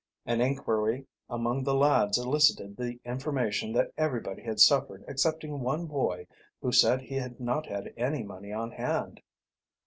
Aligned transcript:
An 0.25 0.41
inquiry 0.41 1.05
among 1.29 1.63
the 1.63 1.75
lads 1.75 2.17
elicited 2.17 2.75
the 2.75 2.99
information 3.05 3.71
that 3.73 3.91
everybody 3.99 4.41
had 4.41 4.59
suffered 4.59 5.05
excepting 5.07 5.59
one 5.59 5.85
boy, 5.85 6.25
who 6.59 6.71
said 6.71 7.01
he 7.01 7.13
had 7.17 7.39
not 7.39 7.67
had 7.67 7.93
any 7.95 8.23
money 8.23 8.51
on 8.51 8.71
hand. 8.71 9.21